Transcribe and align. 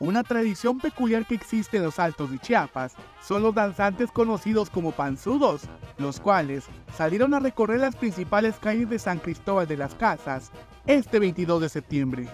Una 0.00 0.22
tradición 0.22 0.78
peculiar 0.78 1.26
que 1.26 1.34
existe 1.34 1.78
en 1.78 1.82
los 1.82 1.98
altos 1.98 2.30
de 2.30 2.38
Chiapas 2.38 2.94
son 3.20 3.42
los 3.42 3.52
danzantes 3.52 4.12
conocidos 4.12 4.70
como 4.70 4.92
panzudos, 4.92 5.62
los 5.98 6.20
cuales 6.20 6.66
salieron 6.94 7.34
a 7.34 7.40
recorrer 7.40 7.80
las 7.80 7.96
principales 7.96 8.54
calles 8.60 8.88
de 8.88 9.00
San 9.00 9.18
Cristóbal 9.18 9.66
de 9.66 9.76
las 9.76 9.96
Casas 9.96 10.52
este 10.86 11.18
22 11.18 11.62
de 11.62 11.68
septiembre. 11.68 12.28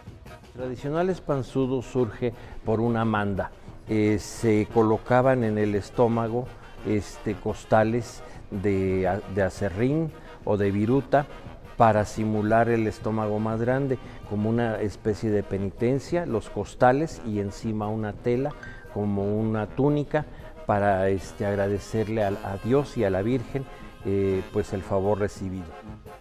Tradicionales 0.53 1.23
panzudos 1.23 1.87
surge 1.87 2.35
por 2.67 2.81
una 2.81 3.07
manda. 3.07 3.51
Eh, 3.89 4.19
se 4.21 4.69
colocaban 4.73 5.43
en 5.43 5.57
el 5.57 5.75
estómago 5.75 6.47
este, 6.87 7.35
costales 7.35 8.23
de, 8.51 9.21
de 9.35 9.43
acerrín 9.43 10.13
o 10.45 10.59
de 10.59 10.71
viruta 10.71 11.27
para 11.77 12.05
simular 12.05 12.69
el 12.69 12.87
estómago 12.87 13.39
más 13.39 13.61
grande, 13.61 13.99
como 14.31 14.49
una 14.49 14.81
especie 14.81 15.31
de 15.31 15.43
penitencia, 15.43 16.27
los 16.27 16.51
costales 16.51 17.21
y 17.27 17.41
encima 17.41 17.89
una 17.89 18.13
tela, 18.13 18.53
como 18.93 19.25
una 19.25 19.67
túnica, 19.67 20.27
para 20.67 21.09
este, 21.09 21.45
agradecerle 21.45 22.25
a, 22.25 22.59
Dios 22.65 22.97
y 22.97 23.05
a 23.05 23.11
la 23.11 23.23
Virgen 23.23 23.65
eh, 24.07 24.43
pues 24.53 24.73
el 24.73 24.83
favor 24.83 25.19
recibido. 25.19 25.67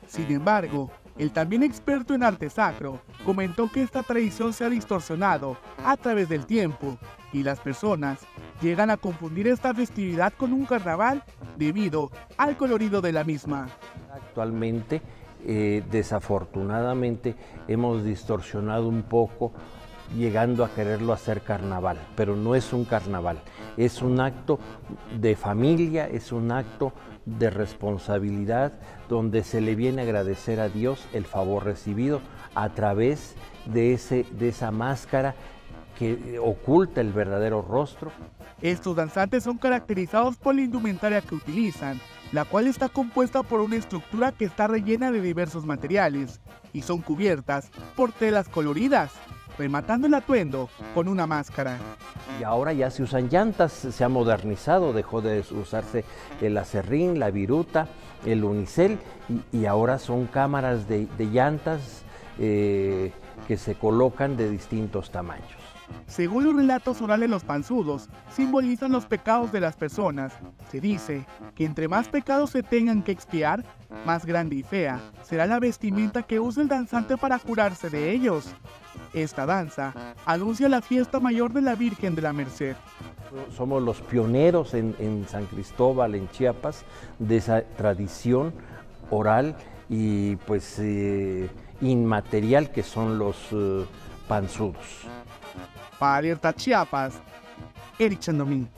Sin 0.07 0.31
embargo, 0.31 0.91
el 1.17 1.31
también 1.31 1.63
experto 1.63 2.13
en 2.13 2.23
arte 2.23 2.49
sacro 2.49 2.99
comentó 3.25 3.71
que 3.71 3.83
esta 3.83 4.03
tradición 4.03 4.51
se 4.51 4.65
ha 4.65 4.69
distorsionado 4.69 5.57
a 5.83 5.95
través 5.95 6.27
del 6.27 6.45
tiempo 6.45 6.97
y 7.31 7.43
las 7.43 7.59
personas 7.59 8.19
llegan 8.61 8.89
a 8.89 8.97
confundir 8.97 9.47
esta 9.47 9.73
festividad 9.73 10.33
con 10.33 10.53
un 10.53 10.65
carnaval 10.65 11.23
debido 11.57 12.11
al 12.37 12.57
colorido 12.57 13.01
de 13.01 13.11
la 13.11 13.23
misma. 13.23 13.67
Actualmente 14.13 15.01
eh, 15.45 15.83
desafortunadamente 15.91 17.35
hemos 17.67 18.03
distorsionado 18.03 18.87
un 18.87 19.03
poco 19.03 19.51
llegando 20.15 20.63
a 20.63 20.69
quererlo 20.73 21.13
hacer 21.13 21.41
carnaval, 21.41 21.97
pero 22.15 22.35
no 22.35 22.55
es 22.55 22.73
un 22.73 22.85
carnaval, 22.85 23.39
es 23.77 24.01
un 24.01 24.19
acto 24.19 24.59
de 25.19 25.35
familia, 25.35 26.07
es 26.07 26.31
un 26.31 26.51
acto 26.51 26.93
de 27.25 27.49
responsabilidad 27.49 28.73
donde 29.09 29.43
se 29.43 29.61
le 29.61 29.75
viene 29.75 30.01
a 30.01 30.05
agradecer 30.05 30.59
a 30.59 30.69
Dios 30.69 31.07
el 31.13 31.25
favor 31.25 31.63
recibido 31.65 32.21
a 32.53 32.69
través 32.69 33.35
de, 33.65 33.93
ese, 33.93 34.25
de 34.31 34.49
esa 34.49 34.71
máscara 34.71 35.35
que 35.97 36.39
oculta 36.39 37.01
el 37.01 37.13
verdadero 37.13 37.61
rostro. 37.61 38.11
Estos 38.61 38.95
danzantes 38.95 39.43
son 39.43 39.57
caracterizados 39.57 40.37
por 40.37 40.55
la 40.55 40.61
indumentaria 40.61 41.21
que 41.21 41.35
utilizan, 41.35 41.99
la 42.33 42.45
cual 42.45 42.67
está 42.67 42.89
compuesta 42.89 43.43
por 43.43 43.61
una 43.61 43.75
estructura 43.75 44.31
que 44.31 44.45
está 44.45 44.65
rellena 44.67 45.11
de 45.11 45.21
diversos 45.21 45.65
materiales 45.65 46.41
y 46.73 46.81
son 46.81 47.01
cubiertas 47.01 47.69
por 47.95 48.11
telas 48.11 48.49
coloridas, 48.49 49.11
rematando 49.57 50.07
el 50.07 50.15
atuendo 50.15 50.67
con 50.95 51.07
una 51.07 51.27
máscara. 51.27 51.77
Y 52.39 52.43
ahora 52.43 52.73
ya 52.73 52.89
se 52.89 53.03
usan 53.03 53.29
llantas, 53.29 53.71
se 53.71 54.03
ha 54.03 54.09
modernizado, 54.09 54.93
dejó 54.93 55.21
de 55.21 55.41
usarse 55.51 56.03
el 56.41 56.57
acerrín, 56.57 57.19
la 57.19 57.29
viruta, 57.29 57.87
el 58.25 58.43
unicel 58.43 58.97
y, 59.51 59.65
ahora 59.65 59.99
son 59.99 60.25
cámaras 60.25 60.87
de, 60.87 61.07
llantas 61.19 62.01
eh, 62.39 63.11
que 63.47 63.57
se 63.57 63.75
colocan 63.75 64.37
de 64.37 64.49
distintos 64.49 65.11
tamaños. 65.11 65.47
Según 66.07 66.45
los 66.45 66.55
relatos 66.55 67.01
orales 67.01 67.29
los 67.29 67.43
panzudos, 67.43 68.09
simbolizan 68.31 68.91
los 68.91 69.05
pecados 69.05 69.51
de 69.51 69.59
las 69.59 69.75
personas. 69.75 70.33
Se 70.71 70.79
dice 70.79 71.25
que 71.55 71.65
entre 71.65 71.87
más 71.87 72.07
pecados 72.07 72.51
se 72.51 72.63
tengan 72.63 73.03
que 73.03 73.11
expiar, 73.11 73.63
más 74.05 74.25
grande 74.25 74.55
y 74.57 74.63
fea 74.63 74.99
será 75.23 75.45
la 75.45 75.59
vestimenta 75.59 76.23
que 76.23 76.39
usa 76.39 76.63
el 76.63 76.69
danzante 76.69 77.17
para 77.17 77.39
curarse 77.39 77.89
de 77.89 78.11
ellos. 78.11 78.53
Esta 79.13 79.45
danza 79.45 79.93
anuncia 80.25 80.67
la 80.67 80.81
fiesta 80.81 81.19
mayor 81.19 81.53
de 81.53 81.61
la 81.61 81.75
Virgen 81.75 82.15
de 82.15 82.21
la 82.21 82.33
Merced. 82.33 82.75
Somos 83.55 83.81
los 83.81 84.01
pioneros 84.01 84.73
en, 84.73 85.25
San 85.27 85.45
Cristóbal, 85.45 86.15
en 86.15 86.29
Chiapas, 86.29 86.83
de 87.19 87.37
esa 87.37 87.61
tradición 87.61 88.53
oral 89.09 89.55
y 89.89 90.35
pues 90.37 90.77
eh, 90.79 91.49
inmaterial 91.81 92.71
que 92.71 92.83
son 92.83 93.17
los 93.17 93.37
eh, 93.51 93.85
panzudos. 94.27 95.05
Para 95.99 96.17
Alerta 96.17 96.53
Chiapas, 96.53 97.15
Eric 97.99 98.19
Chandomín. 98.19 98.69